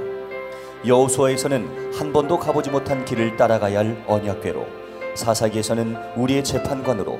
여호수아에서는 0.87 1.93
한 1.93 2.13
번도 2.13 2.39
가보지 2.39 2.71
못한 2.71 3.05
길을 3.05 3.37
따라가야 3.37 3.81
할 3.81 4.05
언약궤로 4.07 4.67
사사기에서는 5.15 5.97
우리의 6.17 6.43
재판관으로 6.43 7.19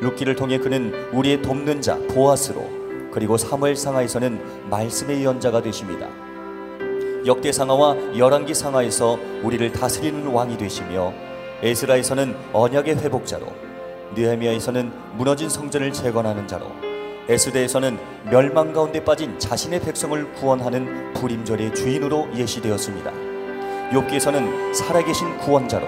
룻기를 0.00 0.34
통해 0.34 0.58
그는 0.58 0.92
우리의 1.12 1.40
돕는 1.40 1.80
자 1.82 1.98
보아스로 2.10 2.68
그리고 3.12 3.36
사무엘상하에서는 3.36 4.68
말씀의 4.70 5.24
연자가 5.24 5.62
되십니다. 5.62 6.08
역대상하와 7.24 8.18
열왕기 8.18 8.54
상하에서 8.54 9.18
우리를 9.42 9.72
다스리는 9.72 10.26
왕이 10.26 10.58
되시며 10.58 11.12
에스라에서는 11.62 12.34
언약의 12.52 12.96
회복자로 12.96 13.46
느헤미야에서는 14.16 14.92
무너진 15.16 15.48
성전을 15.48 15.92
재건하는 15.92 16.48
자로 16.48 16.93
에스대에서는 17.28 17.98
멸망 18.30 18.72
가운데 18.72 19.02
빠진 19.02 19.38
자신의 19.38 19.80
백성을 19.80 20.32
구원하는 20.34 21.12
불임절의 21.14 21.74
주인으로 21.74 22.28
예시되었습니다. 22.36 23.10
욥기에서는 23.92 24.74
살아계신 24.74 25.38
구원자로 25.38 25.86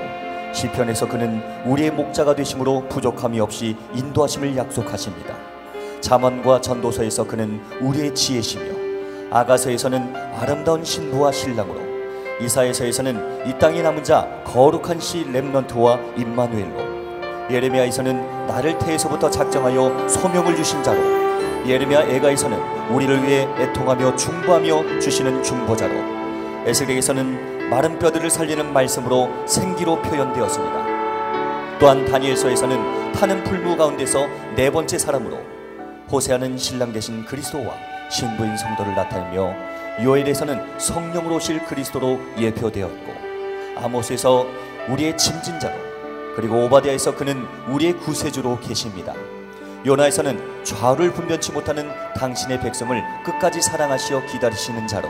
시편에서 0.55 1.07
그는 1.07 1.43
우리의 1.67 1.91
목자가 1.91 2.35
되심으로 2.35 2.89
부족함이 2.89 3.39
없이 3.41 3.77
인도하심을 3.95 4.57
약속하십니다. 4.57 5.35
잠언과 6.01 6.63
전도서에서 6.63 7.25
그는 7.27 7.61
우리의 7.81 8.15
지혜시며 8.15 8.65
아가서에서는 9.31 10.17
아름다운 10.41 10.85
신부와 10.85 11.33
신랑으로 11.33 11.81
이사에서에서는 12.41 13.49
이 13.49 13.59
땅에 13.59 13.83
남은 13.83 14.05
자 14.05 14.43
거룩한 14.45 15.01
시 15.01 15.25
렘넌트와 15.31 15.99
임마누엘로 16.17 16.97
예레미야에서는 17.51 18.47
나를 18.47 18.79
태에서부터 18.79 19.31
작정하여 19.31 20.09
소명을 20.09 20.57
주신 20.57 20.83
자로 20.83 21.26
예레미야 21.69 22.03
애가에서는 22.03 22.91
우리를 22.91 23.23
위해 23.25 23.49
애통하며 23.59 24.17
중보하며 24.17 25.01
주시는 25.01 25.43
중보자로 25.43 25.95
에스겔에서는 26.67 27.69
마른 27.71 27.99
뼈들을 27.99 28.31
살리는 28.31 28.73
말씀으로 28.73 29.31
생기로 29.47 30.03
표현되었습니다. 30.03 31.79
또한 31.79 32.05
다니엘서에서는 32.05 33.13
타는 33.13 33.45
풀무 33.45 33.77
가운데서 33.77 34.27
네 34.57 34.71
번째 34.71 34.99
사람으로 34.99 35.39
호세아는 36.11 36.57
신랑 36.57 36.93
대신 36.93 37.25
그리스도와 37.25 37.75
신부인 38.11 38.57
성도를 38.57 38.95
나타내며 38.95 39.55
요엘에서는 40.03 40.79
성령으로 40.79 41.37
오실 41.37 41.65
그리스도로 41.65 42.19
예표되었고 42.39 43.15
아모스에서 43.77 44.47
우리의 44.89 45.17
짐진자로 45.17 45.75
그리고 46.37 46.65
오바디아에서 46.65 47.15
그는 47.17 47.47
우리의 47.69 47.95
구세주로 47.95 48.61
계십니다. 48.61 49.15
요나에서는 49.87 50.65
좌우를 50.65 51.13
분변치 51.13 51.53
못하는 51.53 51.89
당신의 52.17 52.59
백성을 52.59 53.01
끝까지 53.25 53.63
사랑하시어 53.63 54.27
기다리시는 54.27 54.89
자로 54.89 55.09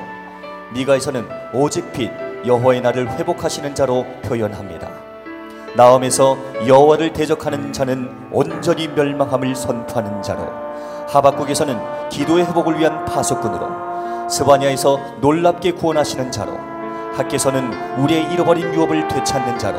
미가에서는 0.74 1.26
오직 1.54 1.90
빛 1.94 2.10
여호와의 2.44 2.82
날을 2.82 3.10
회복하시는 3.12 3.74
자로 3.74 4.04
표현합니다. 4.22 4.90
나음에서 5.76 6.36
여호와를 6.66 7.14
대적하는 7.14 7.72
자는 7.72 8.28
온전히 8.30 8.88
멸망함을 8.88 9.56
선포하는 9.56 10.22
자로 10.22 10.46
하박국에서는 11.08 12.08
기도의 12.10 12.44
회복을 12.44 12.78
위한 12.78 13.06
파수꾼으로 13.06 14.28
스바냐에서 14.28 14.98
놀랍게 15.22 15.72
구원하시는 15.72 16.30
자로 16.30 16.52
학계서는 17.14 17.98
우리의 17.98 18.30
잃어버린 18.30 18.74
유업을 18.74 19.08
되찾는 19.08 19.58
자로 19.58 19.78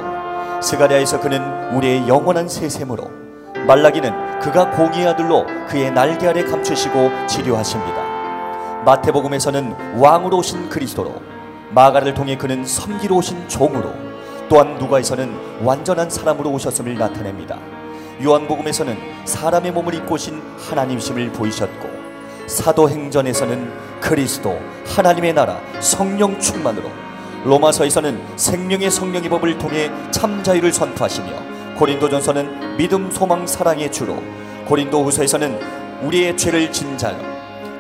스가랴에서 0.62 1.20
그는 1.20 1.76
우리의 1.76 2.08
영원한 2.08 2.50
세셈으로 2.50 3.27
말라기는 3.68 4.40
그가 4.40 4.72
공의의 4.72 5.08
아들로 5.08 5.46
그의 5.68 5.92
날개 5.92 6.28
아래 6.28 6.44
감추시고 6.44 7.28
치료하십니다. 7.28 8.02
마태복음에서는 8.86 10.00
왕으로 10.00 10.38
오신 10.38 10.70
그리스도로 10.70 11.22
마가를 11.72 12.14
통해 12.14 12.38
그는 12.38 12.66
섬기로 12.66 13.18
오신 13.18 13.50
종으로 13.50 13.94
또한 14.48 14.78
누가에서는 14.78 15.64
완전한 15.64 16.10
사람으로 16.10 16.50
오셨음을 16.52 16.98
나타냅니다. 16.98 17.60
요한복음에서는 18.24 18.98
사람의 19.26 19.74
몸을 19.74 19.94
입고 19.96 20.16
오신 20.16 20.42
하나님심을 20.58 21.34
보이셨고 21.34 21.90
사도행전에서는 22.48 24.00
그리스도 24.00 24.58
하나님의 24.86 25.34
나라 25.34 25.60
성령 25.82 26.40
충만으로 26.40 26.90
로마서에서는 27.44 28.38
생명의 28.38 28.90
성령의 28.90 29.30
법을 29.30 29.58
통해 29.58 29.92
참 30.12 30.42
자유를 30.42 30.72
선포하시며 30.72 31.47
고린도전서는 31.78 32.78
믿음 32.78 33.12
소망 33.12 33.46
사랑의 33.46 33.92
주로 33.92 34.22
고린도후서에서는 34.66 35.60
우리의 36.02 36.36
죄를 36.36 36.72
진자여 36.72 37.18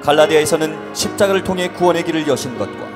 갈라디아에서는 0.03 0.93
십자가를 0.93 1.43
통해 1.43 1.69
구원의 1.69 2.05
길을 2.05 2.27
여신 2.27 2.57
것과 2.59 2.87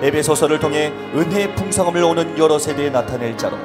에베소서를 0.00 0.60
통해 0.60 0.92
은혜의 1.14 1.56
풍성함을 1.56 2.02
오는 2.04 2.38
여러 2.38 2.58
세대에 2.58 2.90
나타낼 2.90 3.36
자로 3.36 3.58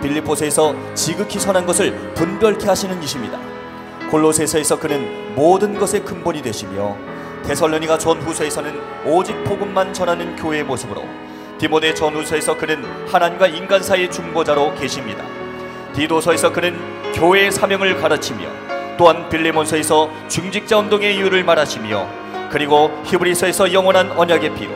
빌립보서에서 0.00 0.94
지극히 0.94 1.40
선한 1.40 1.66
것을 1.66 2.14
분별케 2.14 2.68
하시는 2.68 3.02
이십니다. 3.02 3.38
골로새서에서 4.08 4.78
그는 4.78 5.34
모든 5.34 5.76
것의 5.76 6.04
근본이 6.04 6.40
되시며 6.42 6.96
데살로니가 7.44 7.98
전후서에서는 7.98 8.80
오직 9.06 9.42
복음만 9.42 9.92
전하는 9.92 10.36
교회의 10.36 10.62
모습으로 10.62 11.02
디모데 11.58 11.94
전후서에서 11.94 12.56
그는 12.56 12.84
하나님과 13.08 13.48
인간 13.48 13.82
사이의 13.82 14.10
중보자로 14.10 14.74
계십니다. 14.76 15.37
디도서에서 15.98 16.52
그는 16.52 16.78
교회의 17.12 17.50
사명을 17.50 18.00
가르치며 18.00 18.46
또한 18.96 19.28
빌레몬서에서 19.28 20.08
중직자 20.28 20.78
운동의 20.78 21.16
이유를 21.16 21.42
말하시며 21.42 22.08
그리고 22.50 23.02
히브리서에서 23.04 23.72
영원한 23.72 24.12
언약의 24.12 24.54
피로 24.54 24.72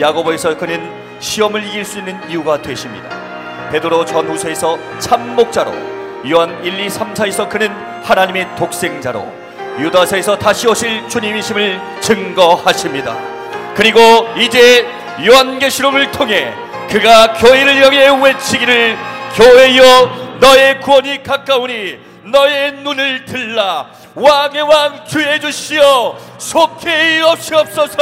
야고보에서 0.00 0.56
그는 0.56 0.90
시험을 1.20 1.62
이길 1.64 1.84
수 1.84 1.98
있는 1.98 2.18
이유가 2.28 2.60
되십니다. 2.60 3.08
베드로 3.70 4.06
전후서에서 4.06 4.78
참 4.98 5.36
목자로 5.36 5.72
요한 6.30 6.64
1, 6.64 6.80
2, 6.80 6.88
3, 6.88 7.12
4에서 7.12 7.48
그는 7.50 7.70
하나님의 8.02 8.56
독생자로 8.56 9.30
유다서에서 9.78 10.38
다시 10.38 10.68
오실 10.68 11.06
주님이심을 11.08 11.80
증거하십니다. 12.00 13.14
그리고 13.74 14.00
이제 14.38 14.86
요한계시록을 15.24 16.12
통해 16.12 16.54
그가 16.88 17.34
교회를 17.34 17.84
향해 17.84 18.08
외치기를 18.22 18.96
교회여 19.34 20.21
너의 20.42 20.80
구원이 20.80 21.22
가까우니 21.22 21.98
너의 22.24 22.72
눈을 22.72 23.24
들라. 23.24 23.86
왕의 24.14 24.62
왕 24.62 25.04
주의 25.06 25.40
주시여 25.40 26.18
속히 26.38 27.20
없이옵소서 27.22 27.96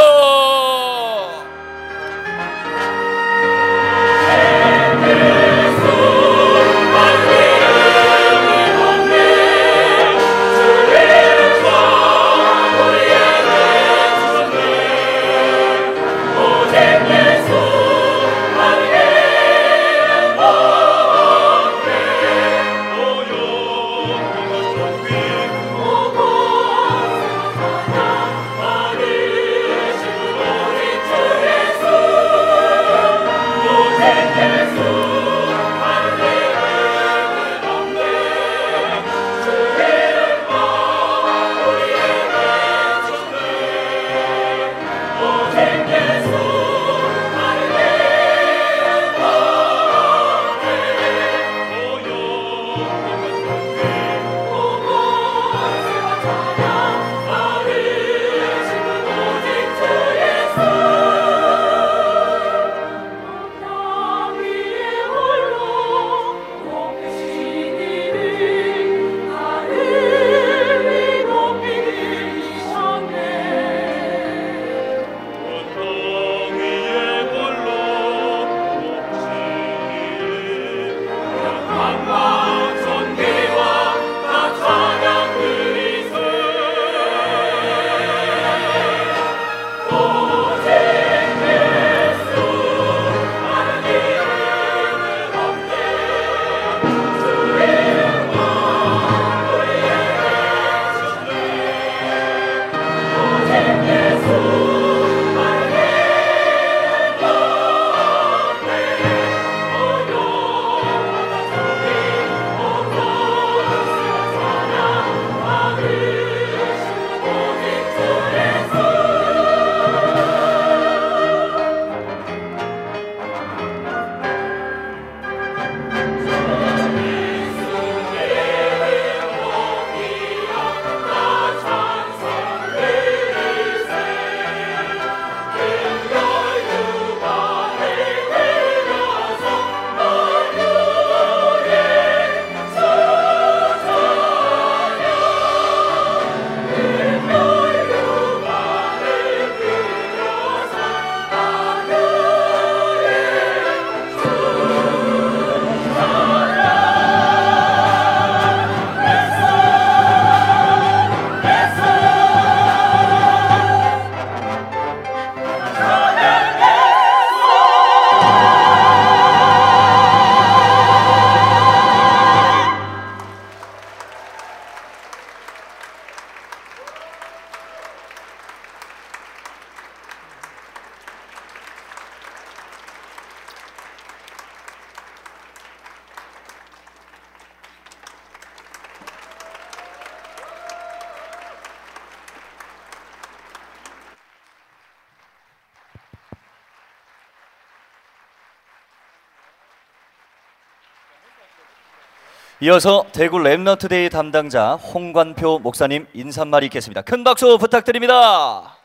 이어서 202.62 203.06
대구 203.12 203.38
Remnant 203.38 203.89
Day 203.89 204.10
담당자 204.10 204.74
홍관표 204.74 205.60
목사님 205.60 206.06
인사말이 206.12 206.66
있겠습니다. 206.66 207.00
큰 207.02 207.24
박수 207.24 207.56
부탁드립니다. 207.58 208.76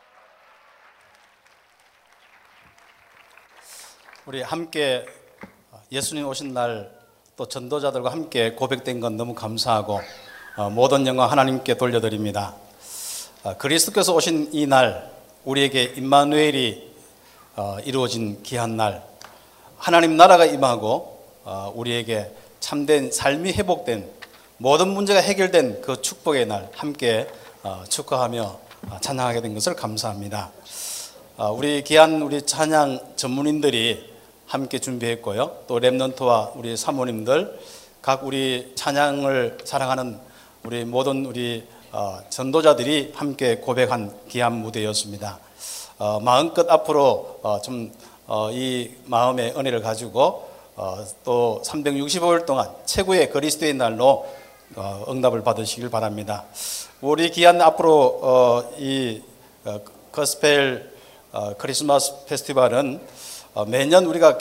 우리 4.24 4.42
함께 4.42 5.04
예수님 5.92 6.26
오신 6.26 6.54
날 6.54 6.96
또 7.36 7.46
전도자들과 7.46 8.10
함께 8.10 8.52
고백된 8.52 8.98
건 8.98 9.18
너무 9.18 9.34
감사하고 9.34 10.00
어, 10.56 10.70
모든 10.70 11.06
영광 11.06 11.30
하나님께 11.30 11.76
돌려드립니다. 11.76 12.54
어, 13.44 13.58
그리스도께서 13.58 14.14
오신 14.14 14.54
이 14.54 14.66
날 14.66 15.10
우리에게 15.44 15.82
임마누엘이 15.82 16.94
어, 17.56 17.76
이루어진 17.84 18.42
귀한 18.42 18.78
날 18.78 19.04
하나님 19.76 20.16
나라가 20.16 20.46
임하고 20.46 21.22
어, 21.44 21.70
우리에게 21.76 22.34
참된 22.66 23.12
삶이 23.12 23.52
회복된 23.52 24.10
모든 24.56 24.88
문제가 24.88 25.20
해결된 25.20 25.82
그 25.82 26.02
축복의 26.02 26.46
날 26.46 26.68
함께 26.74 27.28
어, 27.62 27.84
축하하며 27.88 28.42
어, 28.90 28.98
찬양하게 29.00 29.42
된 29.42 29.54
것을 29.54 29.76
감사합니다. 29.76 30.50
어, 31.36 31.52
우리 31.52 31.84
귀한 31.84 32.20
우리 32.22 32.42
찬양 32.42 33.12
전문인들이 33.14 34.12
함께 34.46 34.80
준비했고요. 34.80 35.58
또 35.68 35.78
랩넌트와 35.78 36.56
우리 36.56 36.76
사모님들 36.76 37.56
각 38.02 38.26
우리 38.26 38.72
찬양을 38.74 39.58
사랑하는 39.62 40.18
우리 40.64 40.84
모든 40.84 41.24
우리 41.24 41.64
어, 41.92 42.18
전도자들이 42.30 43.12
함께 43.14 43.58
고백한 43.58 44.12
귀한 44.28 44.54
무대였습니다. 44.54 45.38
어, 45.98 46.18
마음껏 46.18 46.68
앞으로 46.68 47.38
어, 47.44 47.60
좀이 47.60 48.90
마음의 49.04 49.54
은혜를 49.56 49.82
가지고 49.82 50.18
어, 50.18 50.55
또 51.24 51.62
365일 51.64 52.44
동안 52.44 52.70
최고의 52.84 53.30
그리스도의 53.30 53.74
날로 53.74 54.26
어, 54.74 55.04
응답을 55.08 55.42
받으시길 55.42 55.90
바랍니다. 55.90 56.44
우리 57.00 57.30
귀한 57.30 57.62
앞으로 57.62 58.20
어, 58.22 58.74
이 58.78 59.22
어, 59.64 59.80
거스펠 60.12 60.92
어, 61.32 61.54
크리스마스 61.56 62.24
페스티벌은 62.26 63.00
어, 63.54 63.64
매년 63.64 64.04
우리가 64.04 64.38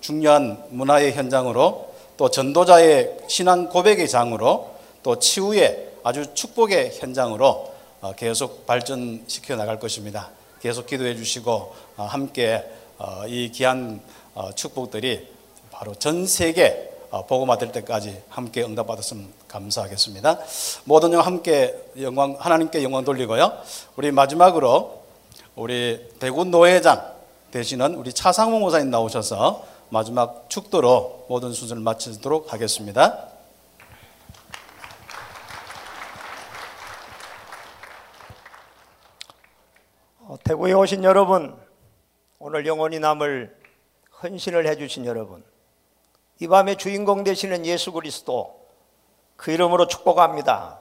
중요한 0.00 0.62
문화의 0.70 1.12
현장으로 1.14 1.94
또 2.16 2.30
전도자의 2.30 3.16
신앙 3.28 3.68
고백의 3.68 4.08
장으로 4.08 4.74
또 5.02 5.18
치유의 5.18 5.94
아주 6.04 6.32
축복의 6.34 6.92
현장으로 6.98 7.72
어, 8.02 8.12
계속 8.12 8.66
발전시켜 8.66 9.56
나갈 9.56 9.80
것입니다. 9.80 10.30
계속 10.60 10.86
기도해 10.86 11.16
주시고 11.16 11.74
어, 11.96 12.04
함께 12.04 12.64
어, 12.98 13.24
이 13.26 13.50
귀한 13.50 14.00
어, 14.34 14.52
축복들이 14.52 15.39
바로 15.80 15.94
전 15.94 16.26
세계 16.26 16.92
어, 17.10 17.24
복음화 17.24 17.56
될 17.56 17.72
때까지 17.72 18.22
함께 18.28 18.62
응답받았으면 18.62 19.32
감사하겠습니다. 19.48 20.38
모든 20.84 21.10
영 21.14 21.24
함께 21.24 21.74
영광 21.98 22.36
하나님께 22.38 22.82
영광 22.82 23.02
돌리고요. 23.02 23.50
우리 23.96 24.12
마지막으로 24.12 25.02
우리 25.56 26.06
대구 26.18 26.44
노회장 26.44 27.14
되시는 27.50 27.94
우리 27.94 28.12
차상호 28.12 28.58
목사님 28.58 28.90
나오셔서 28.90 29.64
마지막 29.88 30.50
축도로 30.50 31.24
모든 31.30 31.50
순서를 31.50 31.82
마치도록 31.82 32.52
하겠습니다. 32.52 33.28
어, 40.18 40.36
대구에 40.44 40.74
오신 40.74 41.04
여러분, 41.04 41.56
오늘 42.38 42.66
영원히 42.66 42.98
남을 42.98 43.56
헌신을 44.22 44.66
해주신 44.66 45.06
여러분, 45.06 45.42
이 46.40 46.48
밤의 46.48 46.76
주인공 46.76 47.22
되시는 47.22 47.66
예수 47.66 47.92
그리스도, 47.92 48.58
그 49.36 49.50
이름으로 49.50 49.86
축복합니다. 49.86 50.80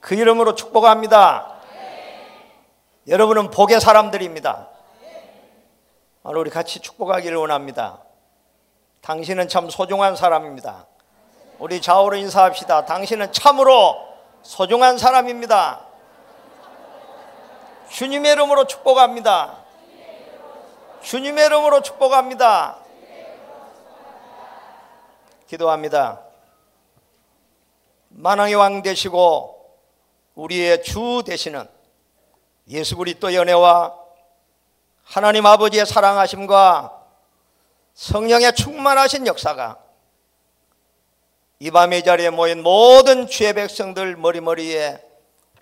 그 0.00 0.16
이름으로 0.16 0.56
축복합니다. 0.56 1.54
여러분은 3.06 3.50
복의 3.50 3.80
사람들입니다. 3.80 4.68
오늘 6.24 6.38
우리 6.40 6.50
같이 6.50 6.80
축복하기를 6.80 7.36
원합니다. 7.36 8.00
당신은 9.02 9.46
참 9.46 9.70
소중한 9.70 10.16
사람입니다. 10.16 10.86
우리 11.60 11.80
좌우로 11.80 12.16
인사합시다. 12.16 12.86
당신은 12.86 13.32
참으로 13.32 13.96
소중한 14.42 14.98
사람입니다. 14.98 15.86
주님의 17.88 18.32
이름으로 18.32 18.66
축복합니다. 18.66 19.58
주님의 21.02 21.46
이름으로 21.46 21.82
축복합니다. 21.82 22.79
기도합니다. 25.50 26.20
만왕의 28.10 28.54
왕 28.54 28.82
되시고 28.82 29.78
우리의 30.36 30.84
주 30.84 31.24
되시는 31.26 31.68
예수 32.68 32.96
그리스도 32.96 33.34
연애와 33.34 33.96
하나님 35.02 35.44
아버지의 35.46 35.86
사랑하심과 35.86 37.02
성령의 37.94 38.54
충만하신 38.54 39.26
역사가 39.26 39.78
이 41.58 41.72
밤의 41.72 42.04
자리에 42.04 42.30
모인 42.30 42.62
모든 42.62 43.26
주의 43.26 43.52
백성들 43.52 44.16
머리머리에 44.18 45.02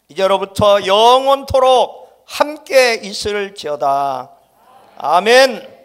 이제로부터 0.09 0.85
영원토록 0.85 2.25
함께 2.27 2.95
있을지어다. 2.97 4.33
아멘. 4.99 5.78